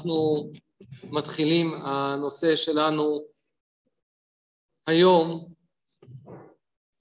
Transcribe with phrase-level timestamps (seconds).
[0.00, 0.52] אנחנו
[1.04, 3.20] מתחילים, הנושא שלנו
[4.86, 5.54] היום,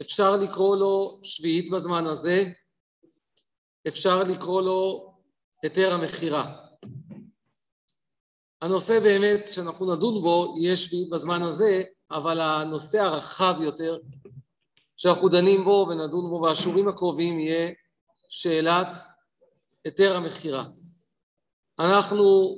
[0.01, 2.43] אפשר לקרוא לו שביעית בזמן הזה,
[3.87, 5.13] אפשר לקרוא לו
[5.63, 6.57] היתר המכירה.
[8.61, 13.97] הנושא באמת שאנחנו נדון בו יהיה שביעית בזמן הזה, אבל הנושא הרחב יותר
[14.97, 17.71] שאנחנו דנים בו ונדון בו בשיעורים הקרובים יהיה
[18.29, 18.87] שאלת
[19.85, 20.63] היתר המכירה.
[21.79, 22.55] אנחנו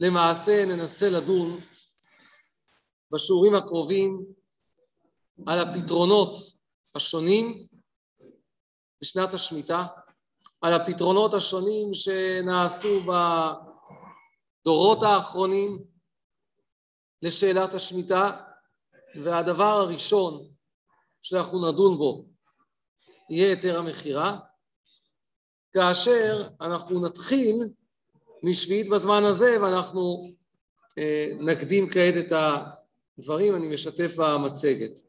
[0.00, 1.50] למעשה ננסה לדון
[3.10, 4.26] בשיעורים הקרובים
[5.46, 6.38] על הפתרונות
[6.94, 7.66] השונים
[9.02, 9.86] בשנת השמיטה,
[10.60, 13.00] על הפתרונות השונים שנעשו
[14.62, 15.84] בדורות האחרונים
[17.22, 18.40] לשאלת השמיטה,
[19.24, 20.48] והדבר הראשון
[21.22, 22.24] שאנחנו נדון בו
[23.30, 24.38] יהיה היתר המכירה,
[25.72, 27.54] כאשר אנחנו נתחיל
[28.42, 30.32] משביעית בזמן הזה, ואנחנו
[30.98, 32.32] אה, נקדים כעת את
[33.18, 35.00] הדברים, אני משתף במצגת.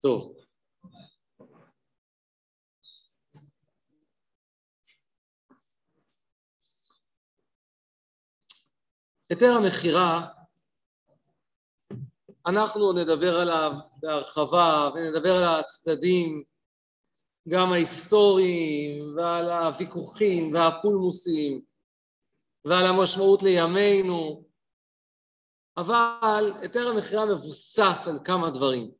[0.00, 0.37] טוב.
[9.30, 10.26] היתר המכירה,
[12.46, 16.44] אנחנו נדבר עליו בהרחבה ונדבר על הצדדים,
[17.48, 21.60] גם ההיסטוריים ועל הוויכוחים והפולמוסים
[22.64, 24.44] ועל המשמעות לימינו,
[25.76, 28.90] אבל היתר המכירה מבוסס על כמה דברים.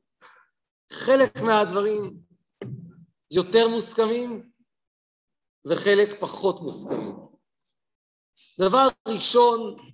[0.92, 2.20] חלק מהדברים
[3.30, 4.50] יותר מוסכמים
[5.66, 7.16] וחלק פחות מוסכמים.
[8.60, 9.87] דבר ראשון,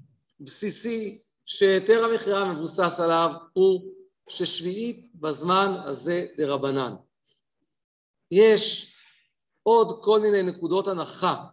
[0.44, 3.92] בסיסי שהיתר המכירה מבוסס עליו הוא
[4.28, 6.94] ששביעית בזמן הזה דרבנן.
[8.30, 8.94] יש
[9.62, 11.44] עוד כל מיני נקודות הנחה,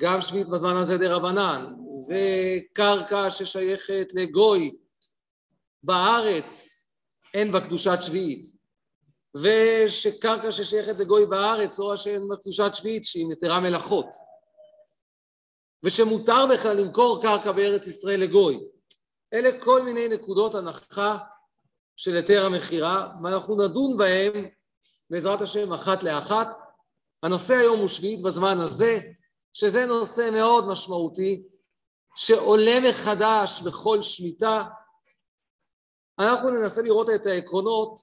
[0.00, 1.74] גם שביעית בזמן הזה דרבנן,
[2.08, 4.76] וקרקע ששייכת לגוי
[5.82, 6.68] בארץ
[7.34, 8.56] אין בה קדושת שביעית,
[9.34, 14.06] ושקרקע ששייכת לגוי בארץ, לא שאין בה קדושת שביעית, שהיא מתרה מלאכות.
[15.84, 18.60] ושמותר בכלל למכור קרקע בארץ ישראל לגוי.
[19.32, 21.18] אלה כל מיני נקודות הנחה
[21.96, 24.46] של היתר המכירה, ואנחנו נדון בהם
[25.10, 26.46] בעזרת השם אחת לאחת.
[27.22, 28.98] הנושא היום הוא שביעית בזמן הזה,
[29.52, 31.42] שזה נושא מאוד משמעותי,
[32.14, 34.64] שעולה מחדש בכל שמיטה.
[36.18, 38.00] אנחנו ננסה לראות את העקרונות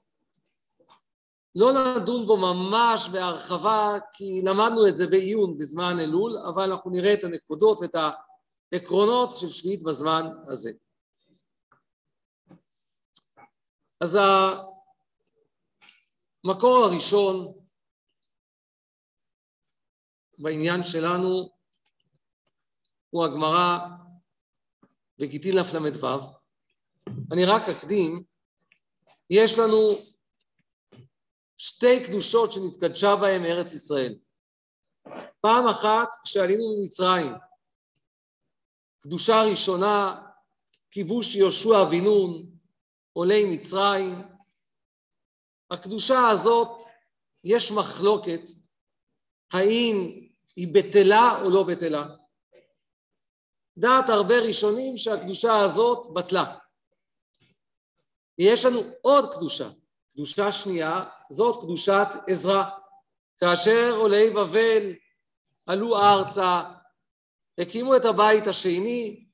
[1.60, 7.14] לא נדון בו ממש בהרחבה, כי למדנו את זה בעיון בזמן אלול, אבל אנחנו נראה
[7.14, 7.96] את הנקודות ואת
[8.72, 10.72] העקרונות של שביעית בזמן הזה.
[14.02, 14.18] אז
[16.46, 17.54] המקור הראשון
[20.38, 21.50] בעניין שלנו
[23.10, 23.78] הוא הגמרא
[25.20, 26.08] בגיטין ל"ו.
[27.32, 28.24] אני רק אקדים,
[29.30, 30.10] יש לנו
[31.62, 34.16] שתי קדושות שנתקדשה בהן ארץ ישראל.
[35.42, 37.32] פעם אחת כשעלינו ממצרים,
[39.02, 40.22] קדושה ראשונה,
[40.92, 42.52] כיבוש יהושע בן נון,
[43.14, 44.16] עולי מצרים.
[45.72, 46.82] הקדושה הזאת,
[47.44, 48.42] יש מחלוקת
[49.54, 52.06] האם היא בטלה או לא בטלה.
[53.78, 56.58] דעת הרבה ראשונים שהקדושה הזאת בטלה.
[58.38, 59.70] יש לנו עוד קדושה,
[60.14, 62.64] קדושה שנייה, זאת קדושת עזרא.
[63.40, 64.94] כאשר עולי בבל
[65.68, 66.64] עלו ארצה,
[67.58, 69.26] הקימו את הבית השני,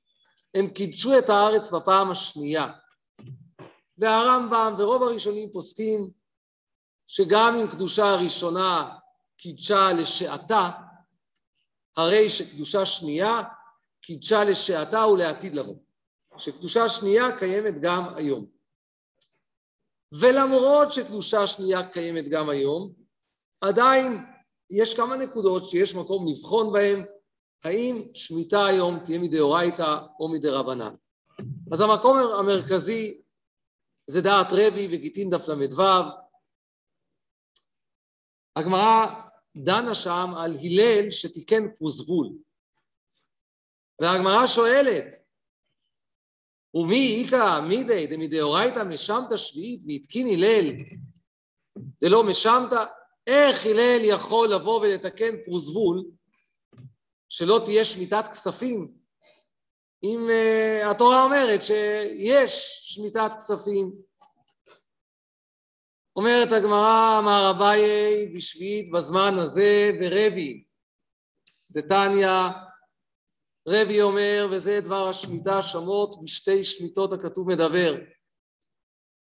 [0.55, 2.67] הם קידשו את הארץ בפעם השנייה.
[3.97, 6.11] והרמב"ם ורוב הראשונים פוסקים
[7.07, 8.97] שגם אם קדושה הראשונה
[9.37, 10.71] קידשה לשעתה,
[11.97, 13.43] הרי שקדושה שנייה
[14.01, 15.75] קידשה לשעתה ולעתיד לבוא.
[16.37, 18.54] שקדושה שנייה קיימת גם היום.
[20.19, 22.93] ולמרות שקדושה שנייה קיימת גם היום,
[23.61, 24.25] עדיין
[24.69, 27.05] יש כמה נקודות שיש מקום לבחון בהן,
[27.63, 30.95] האם שמיטה היום תהיה מדאורייתא או מדרבנן.
[31.71, 33.21] אז המקום המרכזי
[34.07, 35.83] זה דעת רבי וגיטין דף ל"ו.
[38.55, 39.05] הגמרא
[39.55, 42.29] דנה שם על הלל שתיקן פרוזבול.
[44.01, 45.24] והגמרא שואלת,
[46.75, 50.71] ומי איכא מידי דמדאורייתא משמת שביעית והתקין הלל
[52.01, 52.69] דלא משמת,
[53.27, 56.03] איך הלל יכול לבוא ולתקן פרוזבול
[57.29, 59.05] שלא תהיה שמיטת כספים
[60.05, 63.93] אם uh, התורה אומרת שיש שמיטת כספים.
[66.15, 70.63] אומרת הגמרא, אמר אביי בשביעית בזמן הזה ורבי.
[71.71, 72.27] דתניא,
[73.67, 77.95] רבי אומר, וזה דבר השמיטה שמות בשתי שמיטות הכתוב מדבר.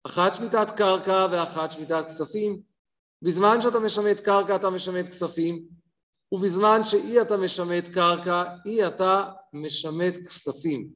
[0.03, 2.61] אחת שמיטת קרקע ואחת שמיטת כספים.
[3.21, 5.65] בזמן שאתה משמט קרקע אתה משמט כספים,
[6.31, 10.89] ובזמן שאי אתה משמט קרקע, אי אתה משמט כספים.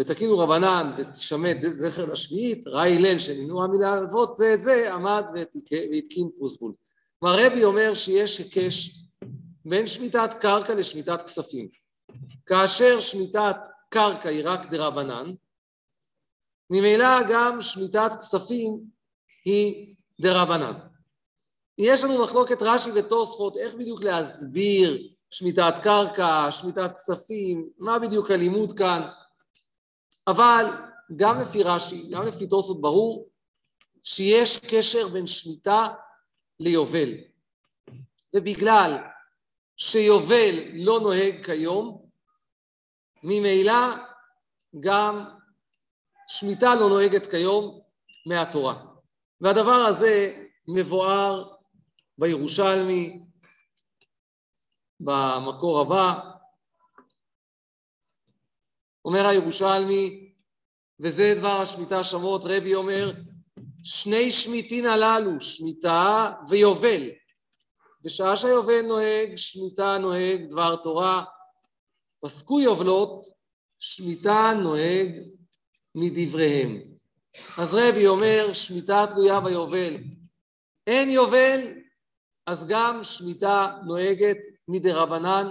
[0.00, 6.30] ותקינו רבנן ותשמט זכר לשביעית, ראי הלל שנינו המילה אבות זה את זה, עמד והתקין
[6.38, 6.72] פרוסבול.
[7.18, 9.02] כלומר רבי אומר שיש היקש
[9.64, 11.85] בין שמיטת קרקע לשמיטת כספים.
[12.46, 13.56] כאשר שמיטת
[13.88, 15.34] קרקע היא רק דרבנן,
[16.70, 18.80] ממילא גם שמיטת כספים
[19.44, 20.78] היא דרבנן.
[21.78, 28.78] יש לנו מחלוקת רש"י ותוספות, איך בדיוק להסביר שמיטת קרקע, שמיטת כספים, מה בדיוק הלימוד
[28.78, 29.08] כאן,
[30.26, 30.66] אבל
[31.16, 33.28] גם לפי רש"י, גם לפי תוספות ברור
[34.02, 35.88] שיש קשר בין שמיטה
[36.60, 37.10] ליובל.
[38.34, 38.96] ובגלל
[39.76, 42.05] שיובל לא נוהג כיום,
[43.28, 43.94] ממילא
[44.80, 45.24] גם
[46.28, 47.80] שמיטה לא נוהגת כיום
[48.26, 48.84] מהתורה.
[49.40, 51.54] והדבר הזה מבואר
[52.18, 53.20] בירושלמי,
[55.00, 56.20] במקור הבא,
[59.04, 60.32] אומר הירושלמי,
[61.00, 63.12] וזה דבר השמיטה שמות, רבי אומר,
[63.82, 67.02] שני שמיטין הללו, שמיטה ויובל.
[68.02, 71.24] בשעה שהיובל נוהג, שמיטה נוהג דבר תורה.
[72.26, 73.26] פסקו יובלות,
[73.78, 75.08] שמיטה נוהג
[75.94, 76.82] מדבריהם.
[77.58, 79.96] אז רבי אומר, שמיטה תלויה ביובל.
[80.86, 81.60] אין יובל,
[82.46, 84.36] אז גם שמיטה נוהגת
[84.68, 85.46] מדרבנן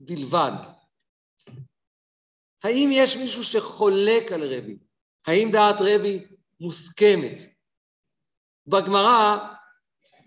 [0.00, 0.52] בלבד.
[2.64, 4.78] האם יש מישהו שחולק על רבי?
[5.26, 6.26] האם דעת רבי
[6.60, 7.42] מוסכמת?
[8.66, 9.38] בגמרא,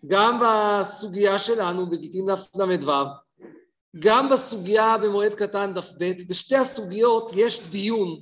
[0.08, 2.92] גם בסוגיה שלנו, בגיטין ל"ו,
[4.00, 8.22] גם בסוגיה במועד קטן דף ב', בשתי הסוגיות יש דיון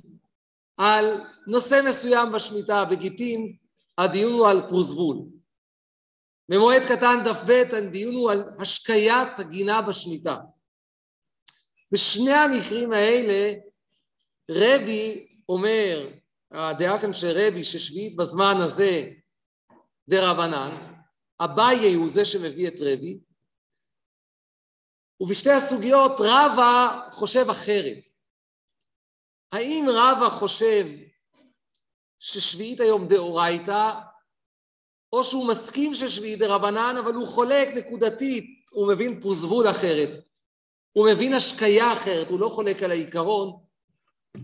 [0.76, 3.56] על נושא מסוים בשמיטה, בגיטין
[3.98, 5.18] הדיון הוא על פרוזבול.
[6.48, 10.36] במועד קטן דף ב' הדיון הוא על השקיית הגינה בשמיטה.
[11.92, 13.52] בשני המקרים האלה
[14.50, 16.10] רבי אומר,
[16.50, 19.10] הדעה כאן של רבי ששביעית בזמן הזה
[20.08, 20.94] דרבנן,
[21.40, 23.20] אביי הוא זה שמביא את רבי,
[25.20, 28.06] ובשתי הסוגיות רבא חושב אחרת.
[29.52, 30.86] האם רבא חושב
[32.18, 33.92] ששביעית היום דאורייתא,
[35.12, 40.10] או שהוא מסכים ששביעית דרבנן, אבל הוא חולק נקודתית, הוא מבין פוזבול אחרת,
[40.92, 43.60] הוא מבין השקיה אחרת, הוא לא חולק על העיקרון.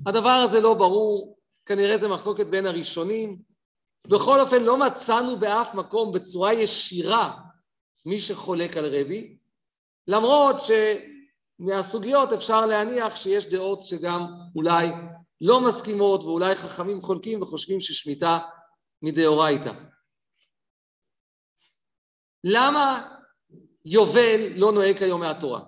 [0.07, 3.43] הדבר הזה לא ברור, כנראה זה מחלוקת בין הראשונים.
[4.07, 7.39] בכל אופן, לא מצאנו באף מקום בצורה ישירה
[8.07, 9.37] מי שחולק על רבי,
[10.09, 10.57] למרות
[11.61, 14.23] שמהסוגיות אפשר להניח שיש דעות שגם
[14.57, 14.89] אולי
[15.41, 18.39] לא מסכימות ואולי חכמים חולקים וחושבים ששמיטה
[19.03, 19.73] מדאורייתא.
[22.45, 23.17] למה
[23.85, 25.61] יובל לא נוהג כיום מהתורה?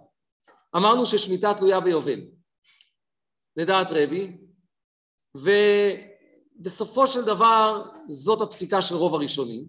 [0.76, 2.20] אמרנו ששמיטה תלויה ביובל,
[3.56, 4.36] לדעת רבי,
[6.60, 9.68] ובסופו של דבר זאת הפסיקה של רוב הראשונים.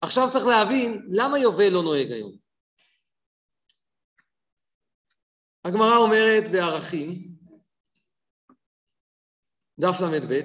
[0.00, 2.43] עכשיו צריך להבין למה יובל לא נוהג היום.
[5.64, 7.28] הגמרא אומרת בערכים,
[9.80, 10.40] דף ל"ב,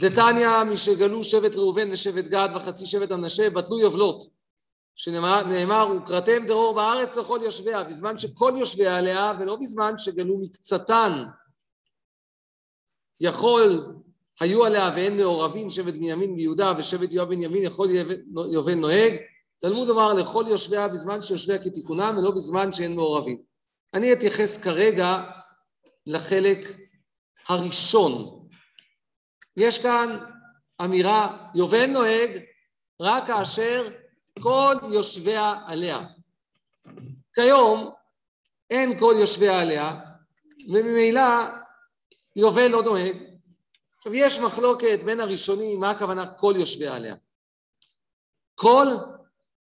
[0.00, 4.28] דתניא משגלו שבט ראובן ושבט גד וחצי שבט המנשה בטלו יובלות,
[4.94, 11.12] שנאמר וקראתם דרור בארץ לכל יושביה, בזמן שכל יושביה עליה ולא בזמן שגלו מקצתן.
[13.20, 13.94] יכול
[14.40, 17.88] היו עליה ואין מעורבים שבט בנימין ויהודה ושבט יואב בנימין יכול
[18.52, 19.12] יובל נוהג,
[19.58, 23.51] תלמוד אמר לכל יושביה בזמן שיושביה כתיקונם ולא בזמן שאין מעורבים.
[23.94, 25.22] אני אתייחס כרגע
[26.06, 26.58] לחלק
[27.48, 28.48] הראשון.
[29.56, 30.18] יש כאן
[30.84, 32.30] אמירה, יובל נוהג
[33.00, 33.88] רק כאשר
[34.42, 36.00] כל יושביה עליה.
[37.34, 37.90] כיום
[38.70, 40.00] אין כל יושביה עליה,
[40.68, 41.22] וממילא
[42.36, 43.16] יובל לא נוהג.
[43.96, 47.14] עכשיו, יש מחלוקת בין הראשונים, מה הכוונה כל יושביה עליה.
[48.54, 48.86] כל,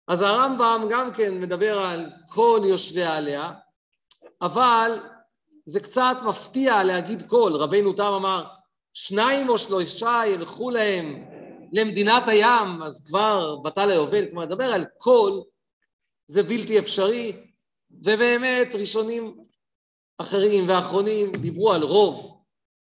[0.08, 3.52] אז הרמב"ם גם כן מדבר על כל יושביה עליה,
[4.44, 5.00] אבל
[5.66, 7.52] זה קצת מפתיע להגיד כל.
[7.56, 8.46] רבינו תם אמר,
[8.94, 11.26] שניים או שלושה ילכו להם
[11.74, 15.42] למדינת הים, אז כבר בטל היובל, כלומר, לדבר על כל
[16.28, 17.46] זה בלתי אפשרי,
[17.92, 19.38] ובאמת ראשונים
[20.18, 22.44] אחרים ואחרונים דיברו על רוב.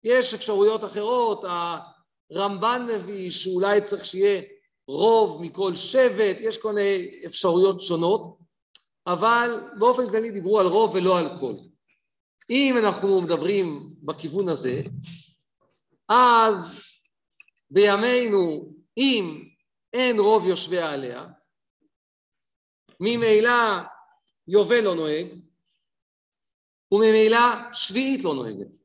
[0.04, 1.45] יש אפשרויות אחרות,
[2.30, 4.42] הרמב"ן מביא שאולי צריך שיהיה
[4.88, 8.39] רוב מכל שבט, יש כל מיני אפשרויות שונות,
[9.07, 11.54] אבל באופן כללי דיברו על רוב ולא על כל.
[12.50, 14.83] אם אנחנו מדברים בכיוון הזה,
[16.09, 16.80] אז
[17.71, 19.45] בימינו, אם
[19.92, 21.26] אין רוב יושביה עליה,
[23.00, 23.50] ממילא
[24.49, 25.26] יובל לא נוהג,
[26.92, 27.38] וממילא
[27.73, 28.76] שביעית לא נוהגת.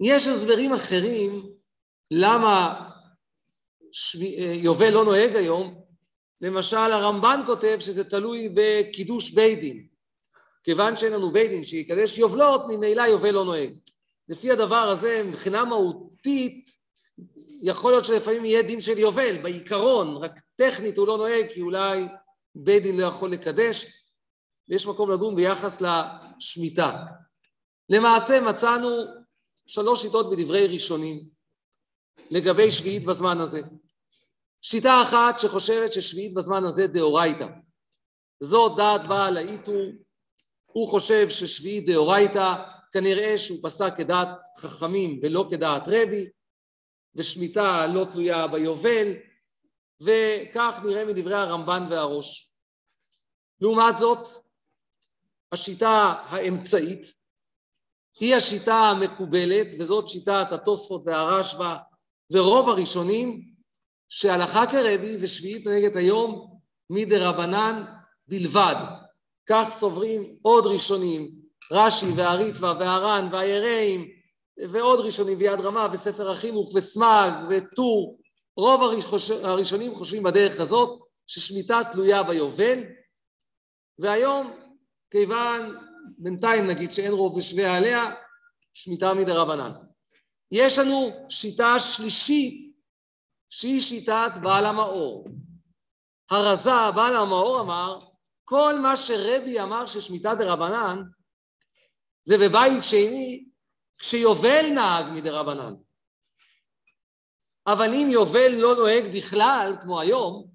[0.00, 1.52] יש הסברים אחרים
[2.10, 2.88] למה
[3.92, 4.18] שב...
[4.62, 5.81] יובל לא נוהג היום,
[6.42, 9.86] למשל הרמב"ן כותב שזה תלוי בקידוש בית דין.
[10.64, 13.70] כיוון שאין לנו בית דין שיקדש יובלות, ממילא יובל לא נוהג.
[14.28, 16.70] לפי הדבר הזה, מבחינה מהותית,
[17.62, 22.08] יכול להיות שלפעמים יהיה דין של יובל, בעיקרון, רק טכנית הוא לא נוהג, כי אולי
[22.54, 23.86] בית דין לא יכול לקדש,
[24.68, 26.96] ויש מקום לדון ביחס לשמיטה.
[27.88, 28.88] למעשה מצאנו
[29.66, 31.28] שלוש שיטות בדברי ראשונים
[32.30, 33.60] לגבי שביעית בזמן הזה.
[34.62, 37.46] שיטה אחת שחושבת ששביעית בזמן הזה דאורייתא.
[38.40, 39.72] זאת דעת בעל האיתו,
[40.66, 42.54] הוא חושב ששביעית דאורייתא,
[42.92, 46.26] כנראה שהוא פסק כדעת חכמים ולא כדעת רבי,
[47.14, 49.12] ושמיטה לא תלויה ביובל,
[50.02, 52.50] וכך נראה מדברי הרמב"ן והראש.
[53.60, 54.28] לעומת זאת,
[55.52, 57.06] השיטה האמצעית
[58.20, 61.76] היא השיטה המקובלת, וזאת שיטת התוספות והרשב"א
[62.32, 63.51] ורוב הראשונים,
[64.14, 66.58] שהלכה כרבי ושביעית נוהגת היום
[66.90, 67.84] מדרבנן
[68.28, 68.74] בלבד.
[69.48, 71.30] כך סוברים עוד ראשונים,
[71.72, 74.08] רש"י והריטב"א והר"ן והיראים
[74.70, 78.18] ועוד ראשונים ויד רמה וספר החינוך וסמ"ג וטור.
[78.56, 78.80] רוב
[79.42, 82.78] הראשונים חושבים בדרך הזאת ששמיטה תלויה ביובל,
[83.98, 84.52] והיום,
[85.10, 85.76] כיוון
[86.18, 88.02] בינתיים נגיד שאין רוב ושווה עליה,
[88.74, 89.72] שמיטה מדרבנן.
[90.50, 92.71] יש לנו שיטה שלישית,
[93.54, 95.28] שהיא שיטת בעל המאור.
[96.30, 98.00] הרזה, בעל המאור אמר,
[98.44, 101.02] כל מה שרבי אמר ששמיטה דרבנן,
[102.22, 103.44] זה בבית שני,
[103.98, 105.74] כשיובל נהג מדרבנן.
[107.66, 110.50] אבל אם יובל לא נוהג בכלל, כמו היום,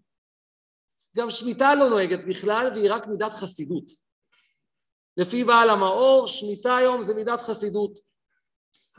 [1.18, 3.86] גם שמיטה לא נוהגת בכלל, והיא רק מידת חסידות.
[5.18, 8.00] לפי בעל המאור, שמיטה היום זה מידת חסידות.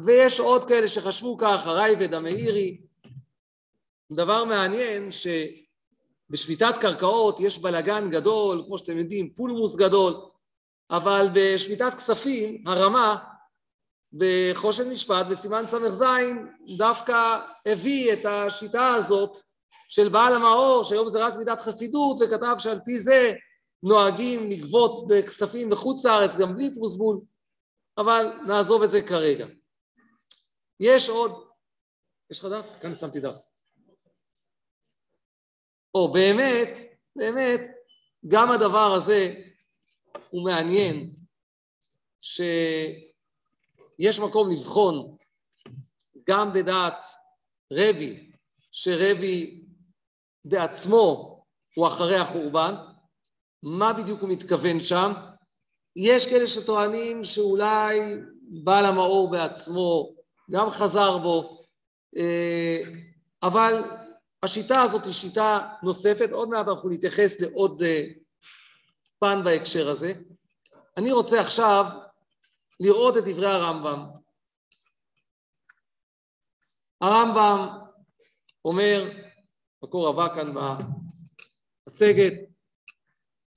[0.07, 2.88] ויש עוד כאלה שחשבו כך, הרייבד המאירי.
[4.13, 10.15] דבר מעניין שבשמיטת קרקעות יש בלגן גדול, כמו שאתם יודעים, פולמוס גדול,
[10.91, 13.25] אבל בשמיטת כספים, הרמה,
[14.13, 16.05] בחושן משפט, בסימן ס"ז,
[16.77, 19.39] דווקא הביא את השיטה הזאת
[19.89, 23.33] של בעל המאור, שהיום זה רק מידת חסידות, וכתב שעל פי זה
[23.83, 27.21] נוהגים לגבות בכספים בחוץ לארץ, גם בלי פרוסבול,
[27.99, 29.47] אבל נעזוב את זה כרגע.
[30.81, 31.33] יש עוד,
[32.31, 32.67] יש לך דף?
[32.81, 33.37] כאן שמתי דף.
[35.99, 36.79] או באמת,
[37.17, 37.61] באמת,
[38.29, 39.35] גם הדבר הזה
[40.31, 41.15] הוא מעניין,
[42.21, 42.61] שיש
[44.21, 45.17] מקום לבחון
[46.29, 47.05] גם בדעת
[47.73, 48.31] רבי,
[48.71, 49.65] שרבי
[50.45, 51.39] בעצמו
[51.75, 52.75] הוא אחרי החורבן,
[53.63, 55.13] מה בדיוק הוא מתכוון שם?
[55.97, 58.01] יש כאלה שטוענים שאולי
[58.65, 60.15] בעל המאור בעצמו
[60.51, 61.65] גם חזר בו,
[62.17, 62.79] אה,
[63.43, 63.83] אבל
[64.43, 68.03] השיטה הזאת היא שיטה נוספת, עוד מעט אנחנו נתייחס לעוד אה,
[69.19, 70.13] פן בהקשר הזה.
[70.97, 71.85] אני רוצה עכשיו
[72.81, 74.07] לראות את דברי הרמב"ם.
[77.01, 77.69] הרמב"ם
[78.65, 79.11] אומר,
[79.83, 82.33] מקור הבא כאן במצגת,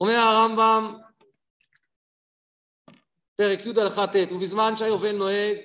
[0.01, 0.97] אומר הרמב"ם,
[3.35, 5.57] פרק י' הלכה ט', ובזמן שהיובל נוהג,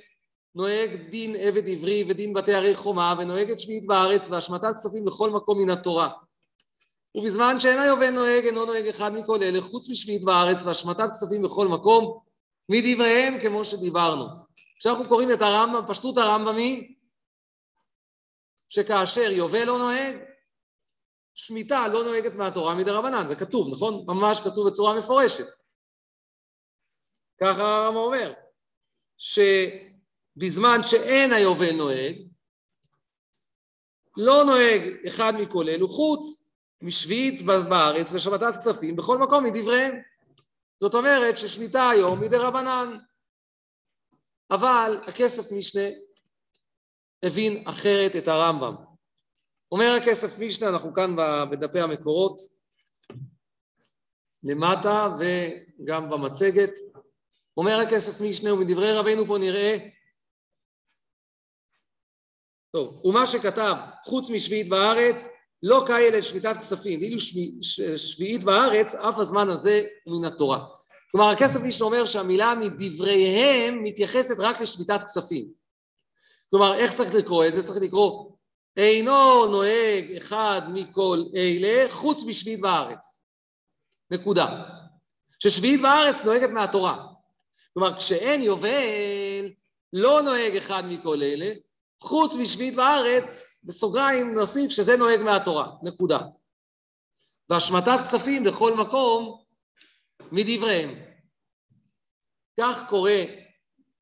[0.56, 5.30] נוהג דין עבד עברי ודין בתי ערי חומה, ונוהג את שביעית בארץ והשמטת כספים בכל
[5.30, 6.08] מקום מן התורה.
[7.16, 11.68] ובזמן שאין היובל נוהג, אינו נוהג אחד מכל אלה, חוץ משביעית בארץ והשמטת כספים בכל
[11.68, 12.20] מקום,
[12.68, 14.24] מדבריהם כמו שדיברנו.
[14.78, 16.94] כשאנחנו קוראים את הרמב"ם, פשטות הרמב"ם היא
[18.68, 20.16] שכאשר יובל לא נוהג,
[21.34, 24.04] שמיטה לא נוהגת מהתורה מדרבנן, זה כתוב, נכון?
[24.06, 25.46] ממש כתוב בצורה מפורשת.
[27.40, 28.32] ככה הרמב"ם אומר,
[30.36, 32.16] שבזמן שאין היובל נוהג,
[34.16, 36.46] לא נוהג אחד מכל אלו חוץ
[36.82, 40.02] משביעית בארץ ושבתת כספים בכל מקום מדבריהם.
[40.80, 42.98] זאת אומרת ששמיטה היום היא דרבנן.
[44.50, 45.82] אבל הכסף משנה
[47.22, 48.74] הבין אחרת את הרמב"ם.
[49.72, 51.16] אומר הכסף משנה, אנחנו כאן
[51.50, 52.40] בדפי המקורות,
[54.42, 56.72] למטה וגם במצגת,
[57.56, 59.76] אומר הכסף משנה, ומדברי רבנו פה נראה,
[62.76, 65.28] טוב, ומה שכתב, חוץ משביעית בארץ,
[65.62, 67.18] לא כאלה שביתת כספים, ואילו
[67.96, 70.64] שביעית בארץ, אף הזמן הזה הוא מן התורה.
[71.10, 75.48] כלומר, הכסף משנה אומר שהמילה מדבריהם מתייחסת רק לשביתת כספים.
[76.50, 77.62] כלומר, איך צריך לקרוא את זה?
[77.62, 78.30] צריך לקרוא,
[78.76, 83.22] אינו נוהג אחד מכל אלה, חוץ משביעית בארץ.
[84.10, 84.62] נקודה.
[85.42, 87.06] ששביעית בארץ נוהגת מהתורה.
[87.74, 89.50] כלומר, כשאין יובל,
[89.92, 91.50] לא נוהג אחד מכל אלה,
[92.00, 96.18] חוץ משביעית בארץ, בסוגריים נוסיף שזה נוהג מהתורה, נקודה.
[97.50, 99.42] והשמטת כספים בכל מקום
[100.32, 100.94] מדבריהם.
[102.60, 103.10] כך קורא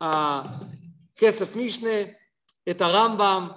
[0.00, 2.00] הכסף משנה,
[2.70, 3.48] את הרמב"ם,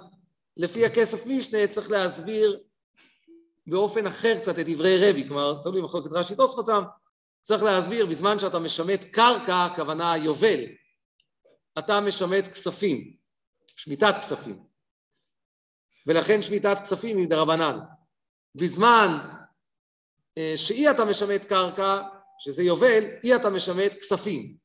[0.56, 2.60] לפי הכסף משנה צריך להסביר
[3.66, 6.82] באופן אחר קצת את דברי רבי, כלומר, תלוי מחלוקת רש"י תוספתם,
[7.42, 10.60] צריך להסביר, בזמן שאתה משמט קרקע, הכוונה יובל,
[11.78, 13.17] אתה משמט כספים,
[13.78, 14.64] שמיטת כספים.
[16.06, 17.78] ולכן שמיטת כספים היא דרבנן.
[18.54, 19.18] בזמן
[20.38, 22.02] אה, שאי אתה משמט קרקע,
[22.38, 24.56] שזה יובל, אי אתה משמט כספים.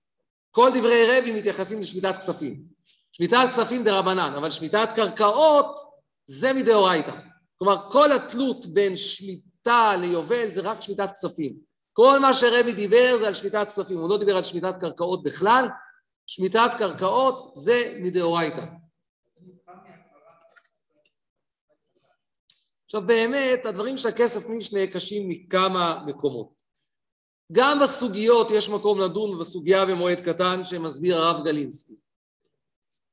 [0.51, 2.63] כל דברי רבי מתייחסים לשמיטת כספים.
[3.11, 5.79] שמיטת כספים דרבנן, אבל שמיטת קרקעות
[6.25, 7.15] זה מדאורייתא.
[7.57, 11.57] כלומר, כל התלות בין שמיטה ליובל זה רק שמיטת כספים.
[11.93, 15.67] כל מה שרבי דיבר זה על שמיטת כספים, הוא לא דיבר על שמיטת קרקעות בכלל,
[16.27, 18.82] שמיטת קרקעות זה מדאורייתא.
[22.95, 26.49] עכשיו באמת, הדברים של הכסף משנה קשים מכמה מקומות.
[27.51, 31.93] גם בסוגיות יש מקום לדון בסוגיה במועד קטן שמסביר הרב גלינסקי.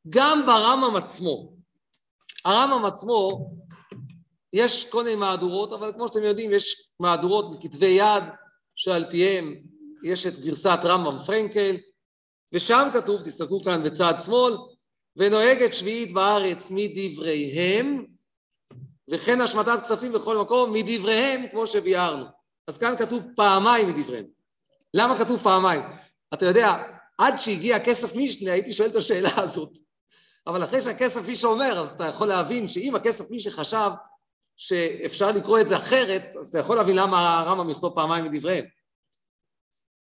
[0.09, 1.53] גם ברמב"ם עצמו,
[2.45, 3.51] הרמב"ם עצמו,
[4.53, 8.25] יש כל מיני מהדורות, אבל כמו שאתם יודעים, יש מהדורות מכתבי יד,
[8.75, 9.55] שעל פיהם
[10.05, 11.77] יש את גרסת רמב"ם פרנקל,
[12.55, 14.57] ושם כתוב, תסתכלו כאן בצד שמאל,
[15.17, 18.11] ונוהגת שביעית בארץ מדבריהם,
[19.11, 22.25] וכן השמטת כספים בכל מקום מדבריהם, כמו שביארנו.
[22.67, 24.27] אז כאן כתוב פעמיים מדבריהם.
[24.95, 25.83] למה כתוב פעמיים?
[26.35, 26.83] אתה יודע,
[27.19, 29.79] עד שהגיע הכסף משנה, הייתי שואל את השאלה הזאת.
[30.47, 33.91] אבל אחרי שהכסף מישהו אומר, אז אתה יכול להבין שאם הכסף מישהו חשב
[34.57, 38.65] שאפשר לקרוא את זה אחרת, אז אתה יכול להבין למה הרמב"ם יכתוב פעמיים מדבריהם.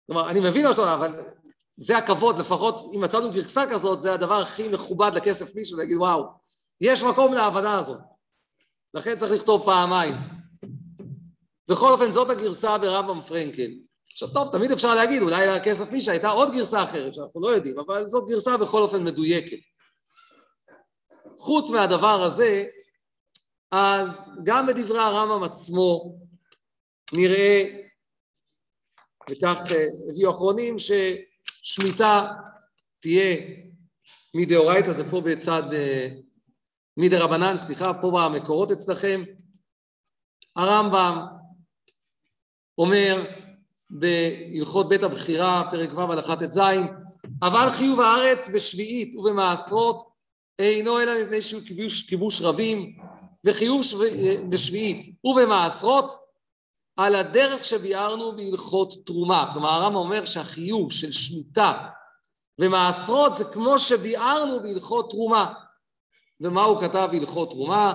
[0.07, 1.21] כלומר, אני מבין אותו, אבל
[1.77, 6.25] זה הכבוד, לפחות אם מצאנו גרסה כזאת, זה הדבר הכי מכובד לכסף מישהו, להגיד, וואו,
[6.81, 8.12] יש מקום להבנה הזאת.
[8.93, 10.13] לכן צריך לכתוב פעמיים.
[11.69, 13.71] בכל אופן, זאת הגרסה ברמב"ם פרנקל.
[14.11, 17.79] עכשיו, טוב, תמיד אפשר להגיד, אולי לכסף מישה הייתה עוד גרסה אחרת, שאנחנו לא יודעים,
[17.79, 19.57] אבל זאת גרסה בכל אופן מדויקת.
[21.37, 22.63] חוץ מהדבר הזה,
[23.71, 26.17] אז גם בדברי הרמב"ם עצמו
[27.13, 27.63] נראה,
[29.29, 32.27] וכך אה, הביאו אחרונים, ששמיטה
[32.99, 33.37] תהיה
[34.35, 36.07] מדאורייתא, זה פה בצד, אה,
[36.97, 39.23] מדרבנן, סליחה, פה במקורות אצלכם.
[40.55, 41.25] הרמב"ם
[42.77, 43.25] אומר
[43.89, 46.59] בהלכות בית הבחירה, פרק ו' הלכת ט"ז,
[47.41, 50.13] אבל חיוב הארץ בשביעית ובמעשרות
[50.59, 52.97] אינו אלא מפני שהוא כיבוש, כיבוש רבים,
[53.45, 53.81] וחיוב
[54.49, 56.23] בשביעית ובמעשרות
[56.97, 59.49] על הדרך שביארנו בהלכות תרומה.
[59.53, 61.89] כלומר, הרמב"ם אומר שהחיוב של שמיטה
[62.61, 65.53] ומעשרות זה כמו שביארנו בהלכות תרומה.
[66.41, 67.93] ומה הוא כתב בהלכות תרומה?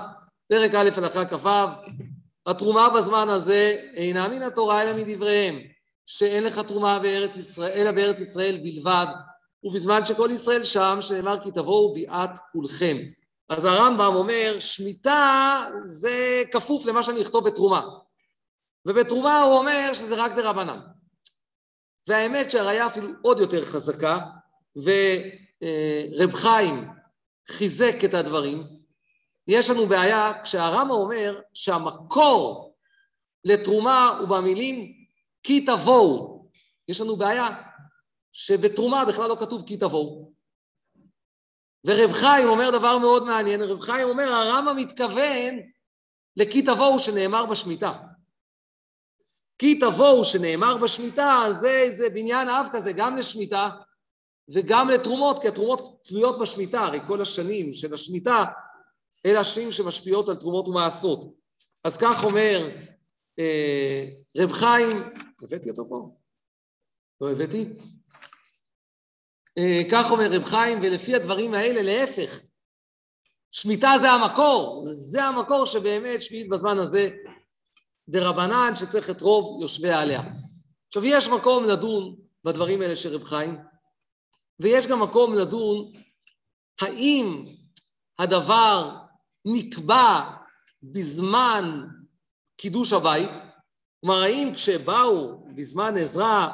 [0.49, 1.49] פרק א' הלכה כ"ו,
[2.47, 5.59] התרומה בזמן הזה אינה מן התורה אלא מדבריהם,
[6.07, 9.07] שאין לך תרומה בארץ ישראל, אלא בארץ ישראל בלבד,
[9.65, 12.97] ובזמן שכל ישראל שם, שנאמר כי תבואו ביאת כולכם.
[13.49, 17.83] אז הרמב"ם אומר, שמיטה זה כפוף למה שאני אכתוב בתרומה.
[18.87, 20.81] ובתרומה הוא אומר שזה רק דרבנן.
[22.07, 24.21] והאמת שהראיה אפילו עוד יותר חזקה,
[24.77, 26.89] ורב חיים
[27.51, 28.63] חיזק את הדברים.
[29.49, 32.75] יש לנו בעיה כשהרמב"ם אומר שהמקור
[33.45, 34.95] לתרומה הוא במילים
[35.43, 36.49] כי תבואו.
[36.89, 37.49] יש לנו בעיה
[38.33, 40.33] שבתרומה בכלל לא כתוב כי תבואו.
[41.87, 45.55] ורב חיים אומר דבר מאוד מעניין, רב חיים אומר, הרמב"ם מתכוון
[46.37, 47.93] לכי תבואו שנאמר בשמיטה.
[49.59, 53.71] כי תבואו שנאמר בשמיטה, זה איזה בניין אב כזה, גם לשמיטה
[54.53, 58.45] וגם לתרומות, כי התרומות תלויות בשמיטה, הרי כל השנים של השמיטה,
[59.27, 61.35] אלה השנים שמשפיעות על תרומות ומעשות.
[61.85, 62.71] אז כך אומר
[63.39, 64.05] אה,
[64.39, 64.97] רב חיים,
[65.43, 66.11] הבאתי אותו פה?
[67.21, 67.73] לא הבאתי?
[69.59, 72.41] אה, כך אומר רב חיים, ולפי הדברים האלה, להפך,
[73.53, 77.11] שמיטה זה המקור, זה המקור שבאמת שביעית בזמן הזה
[78.09, 80.23] דרבנן שצריך את רוב יושבי עליה.
[80.89, 83.59] עכשיו, יש מקום לדון בדברים האלה של רב חיים,
[84.61, 85.93] ויש גם מקום לדון
[86.81, 87.47] האם
[88.19, 88.97] הדבר
[89.45, 90.21] נקבע
[90.83, 91.87] בזמן
[92.57, 93.31] קידוש הבית,
[94.01, 96.49] כלומר האם כשבאו בזמן עזרא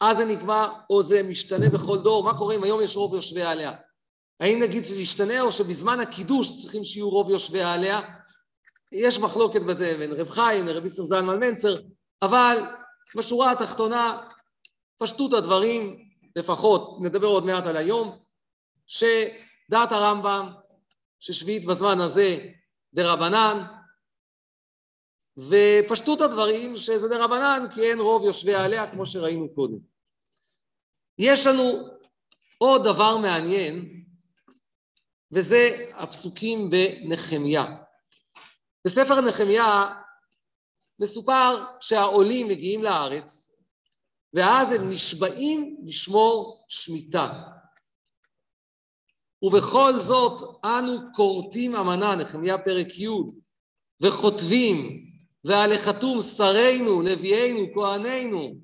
[0.00, 3.42] אז זה נקבע או זה משתנה בכל דור, מה קורה אם היום יש רוב יושבי
[3.42, 3.72] עליה?
[4.40, 8.00] האם נגיד שזה ישתנה או שבזמן הקידוש צריכים שיהיו רוב יושבי עליה?
[8.92, 11.76] יש מחלוקת בזה בין רב חיים לרב יסר זלמן מנצר,
[12.22, 12.58] אבל
[13.16, 14.28] בשורה התחתונה,
[14.98, 18.18] פשטות הדברים, לפחות, נדבר עוד מעט על היום,
[18.86, 20.52] שדעת הרמב"ם,
[21.20, 22.38] ששביעית בזמן הזה
[22.94, 23.64] דרבנן,
[25.38, 29.78] ופשטות הדברים שזה דרבנן כי אין רוב יושבי עליה כמו שראינו קודם.
[31.18, 31.88] יש לנו
[32.58, 34.04] עוד דבר מעניין,
[35.32, 37.64] וזה הפסוקים בנחמיה.
[38.86, 39.94] בספר נחמיה
[41.00, 43.47] מסופר שהעולים מגיעים לארץ,
[44.34, 47.42] ואז הם נשבעים לשמור שמיטה.
[49.42, 53.08] ובכל זאת אנו כורתים אמנה, נחמיה פרק י',
[54.02, 54.76] וכותבים,
[55.44, 58.54] ועל החתום שרינו, לוויינו, כהנינו,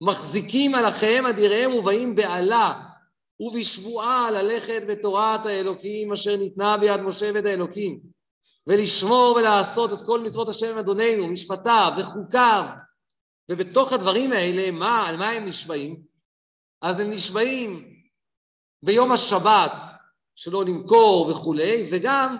[0.00, 2.82] מחזיקים על אחיהם אדיריהם ובאים בעלה
[3.40, 8.00] ובשבועה ללכת בתורת האלוקים אשר ניתנה ביד משה ואת האלוקים,
[8.66, 12.64] ולשמור ולעשות את כל מצוות השם אדוננו, משפטיו וחוקיו,
[13.50, 16.02] ובתוך הדברים האלה, מה, על מה הם נשבעים?
[16.82, 17.94] אז הם נשבעים
[18.84, 19.82] ביום השבת
[20.34, 22.36] שלא נמכור וכולי, וגם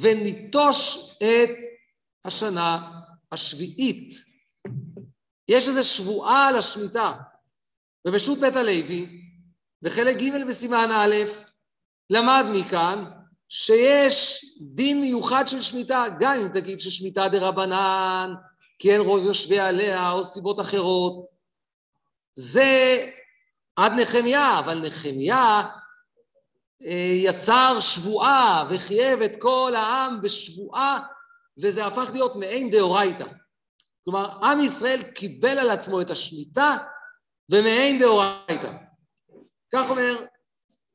[0.00, 1.50] וניטוש את
[2.24, 2.90] השנה
[3.32, 4.14] השביעית.
[5.48, 7.12] יש איזו שבועה על השמיטה.
[8.06, 9.22] ובשו"ת בית הלוי,
[9.82, 11.14] בחלק ג' בסימן א',
[12.10, 13.04] למד מכאן
[13.48, 18.34] שיש דין מיוחד של שמיטה, גם אם תגיד ששמיטה דה רבנן,
[18.78, 21.26] כי אין רוב יושבי עליה, או סיבות אחרות.
[22.34, 23.06] זה
[23.76, 25.68] עד נחמיה, אבל נחמיה
[26.86, 31.00] אה, יצר שבועה וחייב את כל העם בשבועה,
[31.58, 33.26] וזה הפך להיות מעין דאורייתא.
[34.04, 36.76] כלומר, עם ישראל קיבל על עצמו את השמיטה
[37.50, 38.72] ומעין דאורייתא.
[39.72, 40.24] כך אומר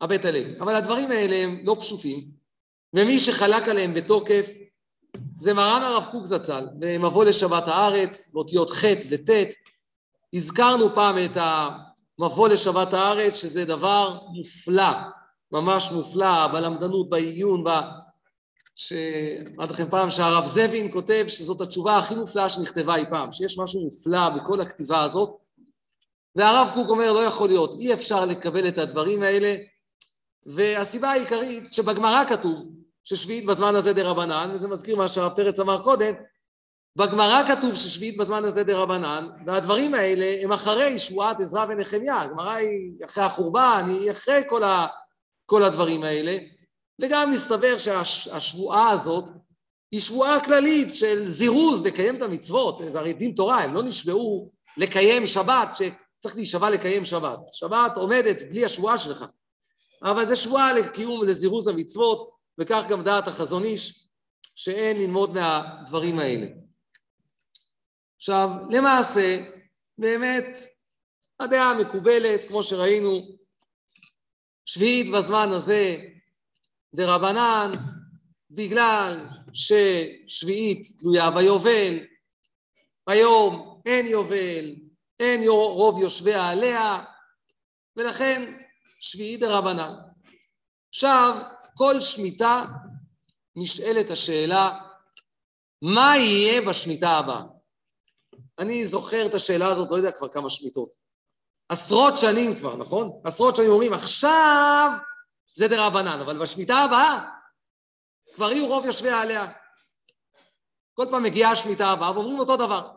[0.02, 0.60] הבית הלוי.
[0.60, 2.32] אבל הדברים האלה הם לא פשוטים,
[2.96, 4.50] ומי שחלק עליהם בתוקף
[5.43, 9.29] זה מרן הרב קוק זצ"ל, במבוא לשבת הארץ, באותיות ח' וט'.
[10.34, 11.38] הזכרנו פעם את
[12.19, 14.91] המבוא לשבת הארץ, שזה דבר מופלא,
[15.51, 17.69] ממש מופלא, בלמדנות, בעיון, ב...
[18.75, 23.82] שאמרתי לכם פעם שהרב זבין כותב שזאת התשובה הכי מופלאה שנכתבה אי פעם, שיש משהו
[23.82, 25.29] מופלא בכל הכתיבה הזאת,
[26.36, 29.56] והרב קוק אומר, לא יכול להיות, אי אפשר לקבל את הדברים האלה,
[30.45, 35.84] והסיבה העיקרית שבגמרא כתוב ששביעית בזמן הזה דה רבנן, וזה מזכיר מה שהרב פרץ אמר
[35.84, 36.13] קודם,
[36.96, 42.52] בגמרא כתוב ששביעית בזמן הזה דה רבנן, והדברים האלה הם אחרי שבועת עזרא ונחמיה, הגמרא
[42.52, 44.88] היא אחרי החורבן, היא אחרי כל, ה,
[45.46, 46.38] כל הדברים האלה,
[47.02, 49.30] וגם מסתבר שהשבועה הזאת
[49.92, 54.52] היא שבועה כללית של זירוז לקיים את המצוות, זה הרי דין תורה, הם לא נשבעו
[54.78, 57.39] לקיים שבת, שצריך להישבע לקיים שבת.
[57.52, 59.26] שבת עומדת בלי השבועה שלך,
[60.04, 64.08] אבל זה שבועה לקיום ולזירוז המצוות, וכך גם דעת החזון איש,
[64.56, 66.48] שאין ללמוד מהדברים האלה.
[68.18, 69.38] עכשיו, למעשה,
[69.98, 70.46] באמת,
[71.39, 73.38] הדעה המקובלת, כמו שראינו,
[74.66, 75.98] שביעית בזמן הזה
[76.96, 77.72] דרבנן,
[78.52, 82.00] בגלל ששביעית תלויה ביובל,
[83.08, 84.76] היום אין יובל,
[85.20, 87.04] אין רוב יושביה עליה,
[87.98, 88.58] ולכן
[89.00, 89.94] שביעית דרבנן.
[90.89, 91.42] עכשיו,
[91.77, 92.65] כל שמיטה
[93.55, 94.79] נשאלת השאלה,
[95.81, 97.43] מה יהיה בשמיטה הבאה?
[98.59, 100.89] אני זוכר את השאלה הזאת, לא יודע כבר כמה שמיטות.
[101.69, 103.21] עשרות שנים כבר, נכון?
[103.23, 104.91] עשרות שנים אומרים, עכשיו
[105.53, 107.29] זה דרבנן, אבל בשמיטה הבאה
[108.36, 109.53] כבר יהיו רוב יושביה עליה.
[110.93, 112.91] כל פעם מגיעה השמיטה הבאה ואומרים אותו דבר.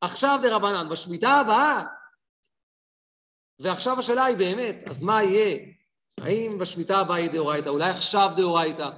[0.00, 1.84] עכשיו דרבנן, בשמיטה הבאה,
[3.58, 5.79] ועכשיו השאלה היא באמת, אז מה יהיה?
[6.20, 7.68] האם בשמיטה הבאה היא דאורייתא?
[7.68, 8.90] אולי עכשיו דאורייתא?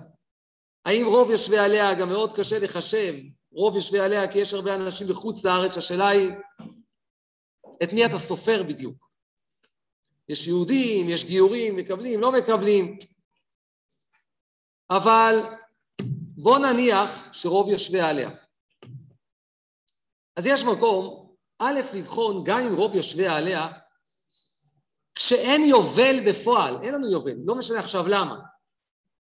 [0.85, 3.15] האם רוב יושבי עליה, גם מאוד קשה לחשב,
[3.53, 6.31] רוב יושבי עליה, כי יש הרבה אנשים בחוץ לארץ, השאלה היא,
[7.83, 9.09] את מי אתה סופר בדיוק?
[10.29, 12.97] יש יהודים, יש גיורים, מקבלים, לא מקבלים.
[14.91, 15.35] אבל
[16.37, 18.31] בוא נניח שרוב יושבי עליה.
[20.37, 23.69] אז יש מקום, א', לבחון גם אם רוב יושבי עליה,
[25.25, 28.41] כשאין יובל בפועל, אין לנו יובל, לא משנה עכשיו למה.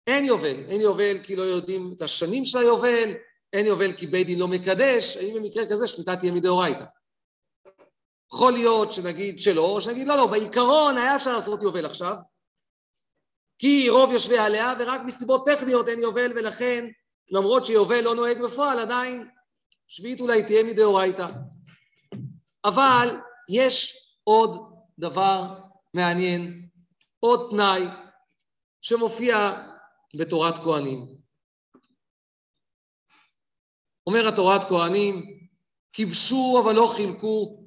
[0.07, 3.15] אין יובל, אין יובל כי לא יודעים את השנים של היובל,
[3.53, 6.85] אין יובל כי בית דין לא מקדש, האם במקרה כזה שמיטה תהיה מדאורייתא.
[8.33, 12.15] יכול להיות שנגיד שלא, או שנגיד לא, לא, בעיקרון היה אפשר לעשות יובל עכשיו,
[13.59, 16.87] כי רוב יושבי עליה, ורק מסיבות טכניות אין יובל, ולכן
[17.31, 19.29] למרות שיובל לא נוהג בפועל, עדיין
[19.89, 21.29] שביעית אולי תהיה מדאורייתא.
[22.65, 25.66] אבל יש עוד דבר
[25.97, 26.69] מעניין,
[27.21, 27.83] עוד תנאי
[28.81, 29.37] שמופיע
[30.15, 31.17] בתורת כהנים.
[34.07, 35.39] אומר התורת כהנים,
[35.93, 37.63] כיבשו אבל לא חילקו,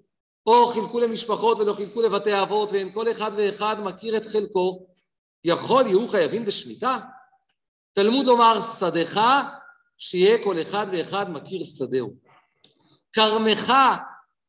[0.46, 4.88] או חילקו למשפחות ולא חילקו לבתי אבות, ואין כל אחד ואחד מכיר את חלקו,
[5.44, 7.00] יכול יהיו חייבים בשמיטה?
[7.94, 9.22] תלמוד לומר, שדך,
[9.98, 12.13] שיהיה כל אחד ואחד מכיר שדהו.
[13.13, 13.74] כרמך,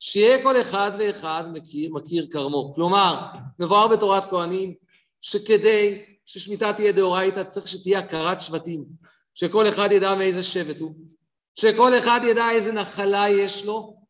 [0.01, 2.73] שיהיה כל אחד ואחד מכיר, מכיר כרמו.
[2.75, 3.27] כלומר,
[3.59, 4.75] מבואר בתורת כהנים,
[5.21, 8.85] שכדי ששמיטה תהיה דאורייתא, צריך שתהיה הכרת שבטים,
[9.35, 10.95] שכל אחד ידע מאיזה שבט הוא,
[11.55, 14.01] שכל אחד ידע איזה נחלה יש לו,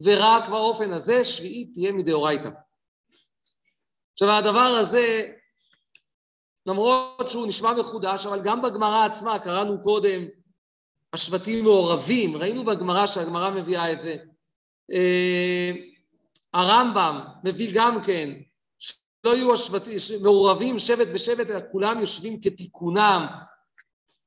[0.00, 2.48] ורק באופן הזה שביעית תהיה מדאורייתא.
[4.12, 5.32] עכשיו, הדבר הזה,
[6.66, 10.22] למרות שהוא נשמע מחודש, אבל גם בגמרא עצמה, קראנו קודם,
[11.12, 14.16] השבטים מעורבים, ראינו בגמרא שהגמרא מביאה את זה.
[14.92, 15.70] אה,
[16.54, 18.30] הרמב"ם מביא גם כן,
[18.78, 23.26] שלא יהיו השבטים, מעורבים שבט בשבט, אלא כולם יושבים כתיקונם.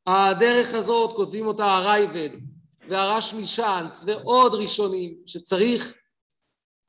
[0.08, 2.30] הדרך הזאת, כותבים אותה הרייבד
[2.88, 5.96] והרשמי שאנץ ועוד ראשונים, שצריך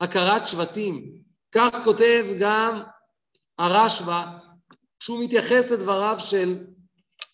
[0.01, 1.21] הכרת שבטים.
[1.51, 2.81] כך כותב גם
[3.57, 4.23] הרשב"א,
[4.99, 6.65] כשהוא מתייחס לדבריו של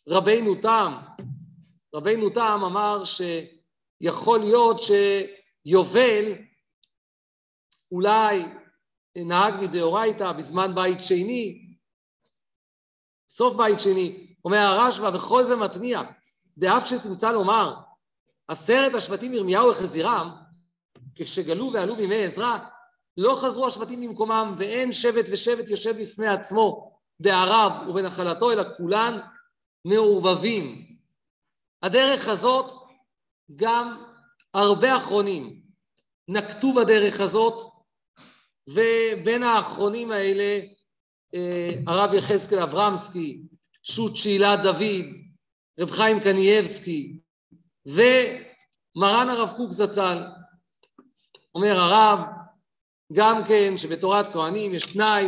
[0.09, 0.93] רבינו תם.
[1.95, 4.79] רבינו תם אמר שיכול להיות
[5.67, 6.33] שיובל
[7.91, 8.43] אולי
[9.17, 11.75] נהג מדאורייתא בזמן בית שני,
[13.29, 16.01] סוף בית שני, אומר הרשב"א, וכל זה מתניע,
[16.57, 17.75] דאף שתמצא לומר,
[18.47, 20.35] עשרת השבטים ירמיהו וחזירם,
[21.15, 22.57] כשגלו ועלו בימי עזרא,
[23.17, 29.19] לא חזרו השבטים למקומם, ואין שבט ושבט יושב בפני עצמו בערב ובנחלתו, אלא כולן
[29.85, 30.87] מעורבבים.
[31.83, 32.71] הדרך הזאת,
[33.55, 34.06] גם
[34.53, 35.61] הרבה אחרונים
[36.27, 37.61] נקטו בדרך הזאת,
[38.69, 40.59] ובין האחרונים האלה,
[41.35, 43.41] אה, הרב יחזקאל אברמסקי,
[43.83, 45.05] שות שאלה דוד,
[45.79, 47.19] רב חיים קנייבסקי,
[47.87, 50.23] ומרן הרב קוק זצ"ל.
[51.55, 52.19] אומר הרב,
[53.13, 55.25] גם כן שבתורת כהנים יש תנאי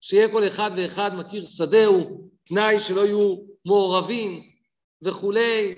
[0.00, 4.42] שיהיה כל אחד ואחד מכיר שדהו, תנאי שלא יהיו מעורבים
[5.02, 5.74] וכולי.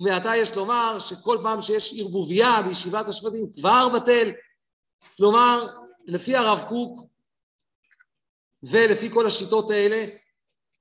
[0.00, 4.30] מעתה יש לומר שכל פעם שיש ערבוביה בישיבת השבטים כבר בטל.
[5.16, 5.66] כלומר,
[6.06, 6.98] לפי הרב קוק
[8.62, 10.04] ולפי כל השיטות האלה,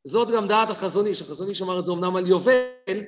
[0.08, 1.22] זאת גם דעת החזון איש.
[1.22, 3.04] החזון איש אמר את זה אמנם על יובל,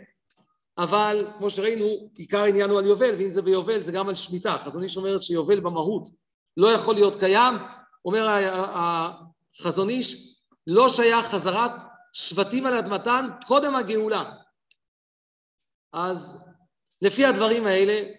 [0.78, 4.54] אבל כמו שראינו, עיקר העניין הוא על יובל, ואם זה ביובל זה גם על שמיטה.
[4.54, 6.10] החזון איש אומר שיובל במהות
[6.58, 7.54] לא יכול להיות קיים.
[8.06, 8.28] אומר
[9.58, 10.36] החזון איש,
[10.68, 11.72] לא שייך חזרת
[12.14, 14.34] שבטים על אדמתן קודם הגאולה.
[15.94, 16.38] אז
[17.02, 18.14] לפי הדברים האלה,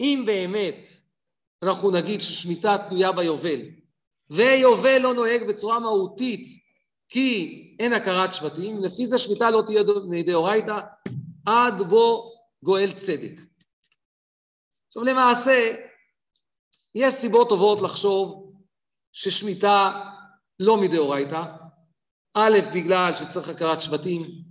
[0.00, 0.88] אם באמת
[1.62, 3.60] אנחנו נגיד ששמיטה תלויה ביובל,
[4.30, 6.46] ויובל לא נוהג בצורה מהותית
[7.08, 10.80] כי אין הכרת שבטים, לפי זה שמיטה לא תהיה מדאורייתא
[11.46, 13.40] עד בו גואל צדק.
[14.88, 15.76] עכשיו למעשה,
[16.94, 18.52] יש סיבות טובות לחשוב
[19.12, 20.04] ששמיטה
[20.60, 21.42] לא מדאורייתא,
[22.34, 24.43] א', בגלל שצריך הכרת שבטים,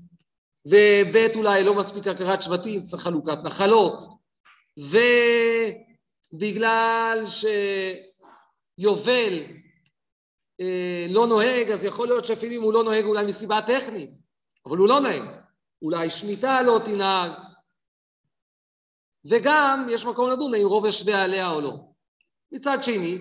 [0.65, 4.03] וב', אולי לא מספיק הכרת שבטים, צריך חלוקת נחלות,
[6.33, 7.23] ובגלל
[8.77, 9.33] שיובל
[10.61, 14.09] אה, לא נוהג, אז יכול להיות שאפילו אם הוא לא נוהג אולי מסיבה טכנית,
[14.65, 15.23] אבל הוא לא נוהג.
[15.81, 17.31] אולי שמיטה לא תנהג.
[19.25, 21.73] וגם יש מקום לדון האם רוב יושבי עליה או לא.
[22.51, 23.17] מצד שני,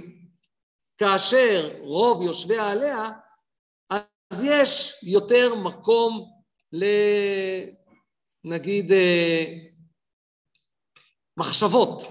[0.99, 3.11] כאשר רוב יושבי עליה,
[3.91, 6.32] אז יש יותר מקום
[6.73, 6.85] ל...
[8.45, 9.45] נגיד אה,
[11.37, 12.03] מחשבות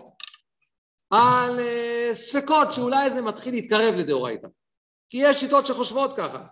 [1.10, 4.48] על אה, ספקות שאולי זה מתחיל להתקרב לדאורייתא.
[5.10, 6.46] כי יש שיטות שחושבות ככה,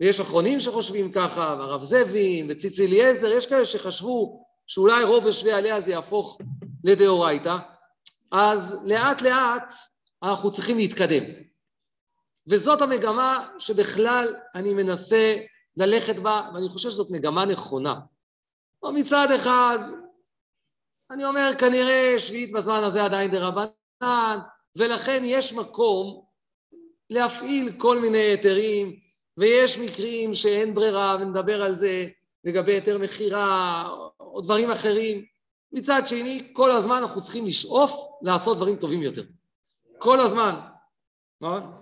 [0.00, 5.80] ויש אחרונים שחושבים ככה, והרב זבין וציצי אליעזר, יש כאלה שחשבו שאולי רוב יושבי עליה
[5.80, 6.38] זה יהפוך
[6.84, 7.56] לדאורייתא,
[8.32, 9.72] אז לאט לאט
[10.22, 11.24] אנחנו צריכים להתקדם.
[12.48, 15.36] וזאת המגמה שבכלל אני מנסה
[15.76, 17.94] ללכת בה, ואני חושב שזאת מגמה נכונה.
[18.84, 19.78] מצד אחד,
[21.10, 24.38] אני אומר, כנראה שביעית בזמן הזה עדיין דרבנן,
[24.76, 26.24] ולכן יש מקום
[27.10, 28.96] להפעיל כל מיני היתרים,
[29.38, 32.06] ויש מקרים שאין ברירה, ונדבר על זה
[32.44, 33.88] לגבי היתר מכירה
[34.20, 35.24] או דברים אחרים.
[35.72, 39.22] מצד שני, כל הזמן אנחנו צריכים לשאוף לעשות דברים טובים יותר.
[39.98, 40.54] כל הזמן.
[41.40, 41.79] מה?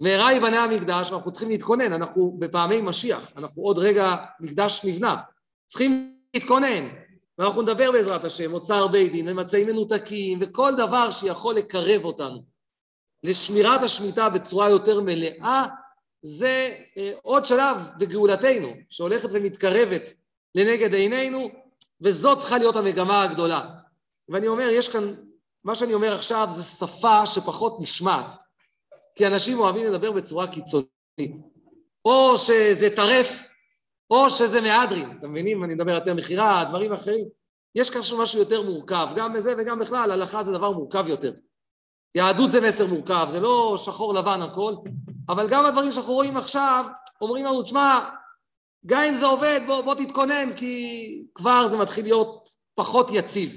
[0.00, 5.16] מהרה ייבנה המקדש, ואנחנו צריכים להתכונן, אנחנו בפעמי משיח, אנחנו עוד רגע, מקדש נבנה.
[5.66, 6.88] צריכים להתכונן,
[7.38, 12.42] ואנחנו נדבר בעזרת השם, אוצר בית דין, ומצעים מנותקים, וכל דבר שיכול לקרב אותנו
[13.24, 15.66] לשמירת השמיטה בצורה יותר מלאה,
[16.22, 20.02] זה אה, עוד שלב בגאולתנו, שהולכת ומתקרבת
[20.54, 21.48] לנגד עינינו,
[22.00, 23.70] וזאת צריכה להיות המגמה הגדולה.
[24.28, 25.14] ואני אומר, יש כאן,
[25.64, 28.36] מה שאני אומר עכשיו זה שפה שפחות נשמעת,
[29.18, 31.36] כי אנשים אוהבים לדבר בצורה קיצונית.
[32.04, 33.46] או שזה טרף,
[34.10, 35.64] או שזה מהדרין, אתם מבינים?
[35.64, 37.28] אני מדבר יותר מכירה, דברים אחרים.
[37.74, 41.32] יש כאן משהו יותר מורכב, גם בזה וגם בכלל, הלכה זה דבר מורכב יותר.
[42.14, 44.72] יהדות זה מסר מורכב, זה לא שחור לבן הכל,
[45.28, 46.84] אבל גם הדברים שאנחנו רואים עכשיו,
[47.20, 48.10] אומרים לנו, תשמע,
[48.86, 53.56] גם אם זה עובד, בוא, בוא תתכונן, כי כבר זה מתחיל להיות פחות יציב.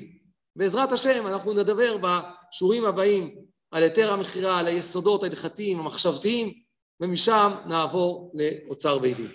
[0.55, 6.53] בעזרת השם, אנחנו נדבר בשיעורים הבאים על היתר המכירה, על היסודות ההלכתיים, המחשבתיים,
[6.99, 9.31] ומשם נעבור לאוצר בית דין.